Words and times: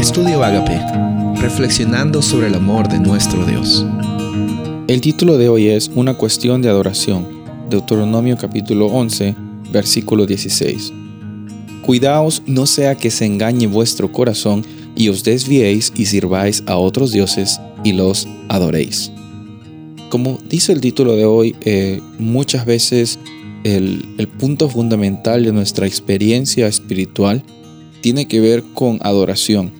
Estudio 0.00 0.42
Agape, 0.42 0.80
reflexionando 1.42 2.22
sobre 2.22 2.46
el 2.46 2.54
amor 2.54 2.88
de 2.88 2.98
nuestro 2.98 3.44
Dios. 3.44 3.84
El 4.88 5.02
título 5.02 5.36
de 5.36 5.50
hoy 5.50 5.68
es 5.68 5.90
Una 5.94 6.14
cuestión 6.14 6.62
de 6.62 6.70
adoración, 6.70 7.28
Deuteronomio 7.68 8.38
capítulo 8.38 8.86
11, 8.86 9.36
versículo 9.70 10.24
16. 10.24 10.94
Cuidaos 11.82 12.42
no 12.46 12.64
sea 12.64 12.94
que 12.94 13.10
se 13.10 13.26
engañe 13.26 13.66
vuestro 13.66 14.10
corazón 14.10 14.64
y 14.96 15.10
os 15.10 15.22
desviéis 15.22 15.92
y 15.94 16.06
sirváis 16.06 16.64
a 16.66 16.78
otros 16.78 17.12
dioses 17.12 17.60
y 17.84 17.92
los 17.92 18.26
adoréis. 18.48 19.12
Como 20.08 20.38
dice 20.48 20.72
el 20.72 20.80
título 20.80 21.14
de 21.14 21.26
hoy, 21.26 21.54
eh, 21.60 22.00
muchas 22.18 22.64
veces 22.64 23.18
el, 23.64 24.14
el 24.16 24.28
punto 24.28 24.70
fundamental 24.70 25.44
de 25.44 25.52
nuestra 25.52 25.86
experiencia 25.86 26.66
espiritual 26.68 27.44
tiene 28.00 28.26
que 28.26 28.40
ver 28.40 28.62
con 28.72 28.98
adoración, 29.02 29.78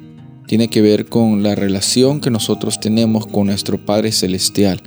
tiene 0.51 0.67
que 0.67 0.83
ver 0.83 1.07
con 1.07 1.45
la 1.45 1.55
relación 1.55 2.21
que 2.21 2.29
nosotros 2.29 2.81
tenemos 2.81 3.25
con 3.25 3.47
nuestro 3.47 3.79
Padre 3.79 4.11
Celestial. 4.11 4.83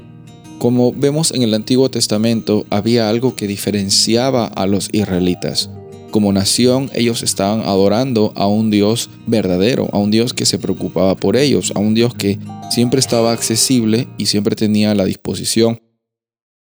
Como 0.59 0.91
vemos 0.91 1.31
en 1.31 1.41
el 1.41 1.53
Antiguo 1.53 1.89
Testamento, 1.89 2.66
había 2.70 3.08
algo 3.08 3.38
que 3.38 3.48
diferenciaba 3.48 4.45
a 4.45 4.67
los 4.67 4.89
israelitas. 4.91 5.70
Como 6.12 6.34
nación, 6.34 6.91
ellos 6.94 7.23
estaban 7.23 7.62
adorando 7.62 8.34
a 8.36 8.45
un 8.45 8.72
Dios 8.72 9.09
verdadero, 9.26 9.88
a 9.94 9.99
un 9.99 10.12
Dios 10.12 10.34
que 10.34 10.45
se 10.45 10.59
preocupaba 10.59 11.16
por 11.16 11.38
ellos, 11.38 11.72
a 11.75 11.80
un 11.80 11.94
Dios 11.94 12.14
que 12.14 12.39
siempre 12.70 13.00
estaba 13.00 13.31
accesible 13.31 14.09
y 14.17 14.25
siempre 14.25 14.58
tenía 14.58 14.94
la 14.95 15.05
disposición 15.05 15.81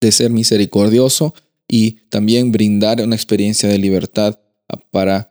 de 0.03 0.13
ser 0.13 0.31
misericordioso 0.31 1.33
y 1.67 1.93
también 2.11 2.53
brindar 2.53 3.01
una 3.01 3.17
experiencia 3.17 3.67
de 3.67 3.79
libertad 3.79 4.39
para 4.91 5.30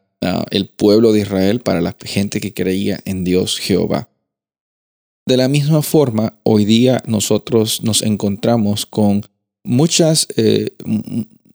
el 0.51 0.67
pueblo 0.67 1.13
de 1.13 1.21
Israel, 1.21 1.61
para 1.61 1.81
la 1.81 1.95
gente 2.03 2.41
que 2.41 2.53
creía 2.53 2.99
en 3.05 3.23
Dios 3.23 3.57
Jehová. 3.57 4.09
De 5.25 5.37
la 5.37 5.47
misma 5.47 5.81
forma, 5.81 6.39
hoy 6.43 6.65
día 6.65 7.03
nosotros 7.05 7.83
nos 7.83 8.01
encontramos 8.01 8.85
con 8.85 9.21
muchas, 9.63 10.27
eh, 10.35 10.71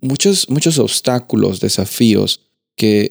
muchos, 0.01 0.48
muchos 0.48 0.79
obstáculos, 0.79 1.59
desafíos 1.61 2.41
que 2.77 3.11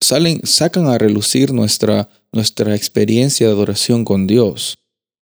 salen, 0.00 0.40
sacan 0.44 0.86
a 0.86 0.98
relucir 0.98 1.52
nuestra, 1.52 2.08
nuestra 2.32 2.74
experiencia 2.74 3.46
de 3.46 3.52
adoración 3.52 4.04
con 4.04 4.26
Dios. 4.26 4.78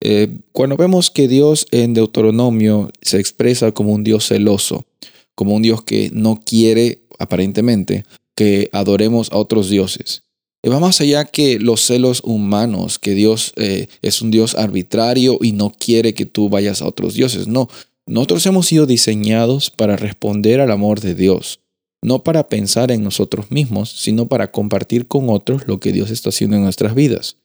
Eh, 0.02 0.38
cuando 0.52 0.78
vemos 0.78 1.10
que 1.10 1.28
Dios 1.28 1.66
en 1.72 1.94
Deuteronomio 1.94 2.92
se 3.02 3.20
expresa 3.20 3.72
como 3.72 3.94
un 3.94 4.04
Dios 4.04 4.28
celoso, 4.28 4.86
como 5.36 5.56
un 5.56 5.64
Dios 5.64 5.84
que 5.84 6.10
no 6.14 6.40
quiere, 6.40 7.02
aparentemente, 7.18 8.06
que 8.40 8.70
adoremos 8.72 9.34
a 9.34 9.38
otros 9.38 9.70
dioses. 9.70 10.23
Y 10.64 10.70
va 10.70 10.80
más 10.80 11.02
allá 11.02 11.26
que 11.26 11.59
los 11.59 11.82
celos 11.82 12.22
humanos, 12.23 12.98
que 12.98 13.14
Dios 13.14 13.52
eh, 13.58 13.88
es 14.02 14.22
un 14.22 14.32
Dios 14.32 14.56
arbitrario 14.56 15.40
y 15.42 15.52
no 15.52 15.73
quiere 15.78 16.14
que 16.14 16.26
tú 16.26 16.48
vayas 16.48 16.82
a 16.82 16.88
otros 16.88 17.16
dioses. 17.16 17.50
No, 17.50 17.67
nosotros 18.08 18.45
hemos 18.45 18.67
sido 18.67 18.86
diseñados 18.86 19.72
para 19.72 19.98
responder 19.98 20.62
al 20.62 20.72
amor 20.72 21.02
de 21.02 21.16
Dios, 21.16 21.60
no 22.02 22.23
para 22.23 22.48
pensar 22.48 22.92
en 22.92 23.04
nosotros 23.04 23.52
mismos, 23.52 23.90
sino 23.92 24.30
para 24.30 24.52
compartir 24.52 25.10
con 25.10 25.30
otros 25.30 25.67
lo 25.67 25.82
que 25.82 25.92
Dios 25.92 26.10
está 26.10 26.30
haciendo 26.30 26.56
en 26.56 26.64
nuestras 26.64 26.95
vidas. 26.95 27.36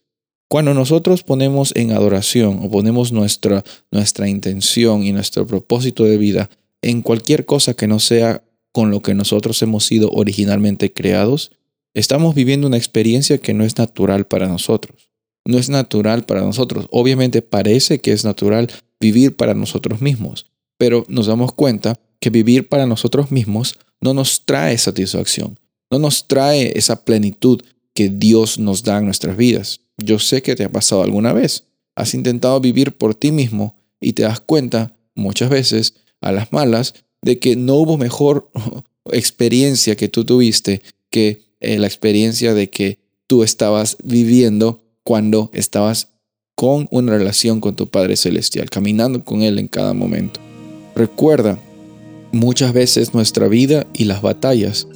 Cuando 0.48 0.75
nosotros 0.75 1.25
ponemos 1.25 1.72
en 1.75 1.91
adoración 1.91 2.61
o 2.62 2.70
ponemos 2.70 3.11
nuestra, 3.11 3.65
nuestra 3.91 4.28
intención 4.28 5.03
y 5.03 5.11
nuestro 5.11 5.45
propósito 5.45 6.05
de 6.05 6.19
vida 6.19 6.50
en 6.83 7.03
cualquier 7.03 7.47
cosa 7.47 7.75
que 7.75 7.89
no 7.89 7.98
sea 7.98 8.45
con 8.75 8.91
lo 8.91 9.03
que 9.03 9.14
nosotros 9.14 9.62
hemos 9.62 9.86
sido 9.86 10.11
originalmente 10.11 10.92
creados, 10.92 11.53
estamos 11.94 12.34
viviendo 12.34 12.67
una 12.67 12.77
experiencia 12.77 13.39
que 13.39 13.55
no 13.55 13.62
es 13.62 13.78
natural 13.78 14.27
para 14.27 14.48
nosotros. 14.48 15.11
No 15.44 15.58
es 15.58 15.69
natural 15.69 16.25
para 16.25 16.41
nosotros. 16.41 16.89
Obviamente 16.91 17.41
parece 17.41 18.00
que 18.00 18.11
es 18.11 18.25
natural 18.25 18.69
vivir 18.98 19.36
para 19.36 19.55
nosotros 19.55 20.00
mismos, 20.00 20.47
pero 20.76 21.04
nos 21.06 21.28
damos 21.28 21.53
cuenta 21.53 22.00
que 22.19 22.31
vivir 22.31 22.69
para 22.69 22.84
nosotros 22.84 23.31
mismos 23.31 23.78
no 24.00 24.12
nos 24.12 24.44
trae 24.44 24.76
satisfacción, 24.76 25.60
no 25.88 26.00
nos 26.00 26.26
trae 26.26 26.76
esa 26.76 27.04
plenitud 27.04 27.62
que 27.94 28.09
Dios 28.09 28.59
nos 28.59 28.82
da 28.82 28.99
en 28.99 29.04
nuestras 29.04 29.37
vidas. 29.37 29.82
Yo 29.99 30.19
sé 30.19 30.43
que 30.43 30.56
te 30.56 30.65
ha 30.65 30.72
pasado 30.72 31.04
alguna 31.04 31.32
vez. 31.32 31.69
Has 31.94 32.12
intentado 32.15 32.60
vivir 32.60 32.91
por 32.91 33.15
ti 33.15 33.31
mismo 33.31 33.76
y 34.00 34.15
te 34.15 34.25
das 34.25 34.41
cuenta 34.41 34.97
muchas 35.15 35.49
veces 35.49 35.94
a 36.20 36.32
las 36.32 36.53
malas 36.53 37.03
de 37.25 37.39
que 37.39 37.57
no 37.57 37.77
hubo 37.77 37.97
mejor 37.97 38.51
experiencia 39.11 39.97
que 39.97 40.09
tú 40.09 40.25
tuviste 40.25 40.83
que 41.11 41.43
eh, 41.61 41.79
la 41.79 41.87
experiencia 41.87 42.55
de 42.55 42.69
que 42.69 42.99
tú 43.27 43.43
estabas 43.43 43.97
viviendo 44.05 44.83
cuando 45.03 45.51
estabas 45.55 46.11
con 46.55 46.87
una 46.91 47.17
relación 47.17 47.61
con 47.61 47.75
tu 47.75 47.89
Padre 47.89 48.17
Celestial, 48.17 48.71
caminando 48.71 49.25
con 49.25 49.43
Él 49.43 49.59
en 49.59 49.69
cada 49.69 49.95
momento. 49.95 50.39
Recuerda, 50.95 51.59
muchas 52.33 52.73
veces 52.73 53.15
nuestra 53.15 53.49
vida 53.49 53.87
y 53.95 54.05
las 54.05 54.23
batallas 54.23 54.87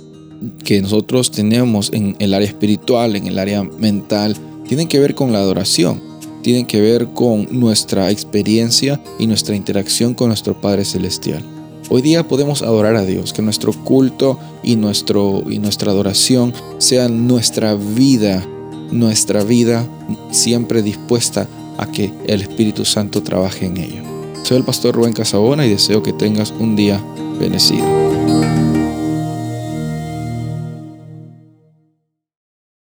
que 0.65 0.81
nosotros 0.81 1.31
tenemos 1.31 1.91
en 1.93 2.15
el 2.19 2.35
área 2.35 2.47
espiritual, 2.47 3.17
en 3.17 3.27
el 3.27 3.39
área 3.39 3.65
mental, 3.65 4.37
tienen 4.69 4.87
que 4.87 5.01
ver 5.01 5.15
con 5.15 5.33
la 5.33 5.39
adoración, 5.39 6.01
tienen 6.43 6.67
que 6.67 6.81
ver 6.81 7.09
con 7.15 7.49
nuestra 7.51 8.11
experiencia 8.11 9.01
y 9.19 9.27
nuestra 9.27 9.57
interacción 9.57 10.15
con 10.15 10.29
nuestro 10.29 10.61
Padre 10.61 10.85
Celestial. 10.85 11.58
Hoy 11.91 12.03
día 12.03 12.29
podemos 12.29 12.61
adorar 12.61 12.97
a 12.97 13.05
Dios, 13.05 13.33
que 13.33 13.41
nuestro 13.41 13.73
culto 13.73 14.39
y, 14.63 14.77
nuestro, 14.77 15.43
y 15.49 15.59
nuestra 15.59 15.91
adoración 15.91 16.53
sea 16.77 17.09
nuestra 17.09 17.75
vida, 17.77 18.45
nuestra 18.91 19.43
vida 19.43 19.87
siempre 20.31 20.83
dispuesta 20.83 21.49
a 21.79 21.91
que 21.91 22.13
el 22.27 22.43
Espíritu 22.43 22.85
Santo 22.85 23.23
trabaje 23.23 23.65
en 23.65 23.79
ello. 23.79 24.03
Soy 24.43 24.59
el 24.59 24.65
pastor 24.65 24.97
Rubén 24.97 25.15
Casabona 25.15 25.65
y 25.65 25.71
deseo 25.71 26.03
que 26.03 26.13
tengas 26.13 26.53
un 26.59 26.77
día 26.77 27.03
bendecido. 27.41 28.68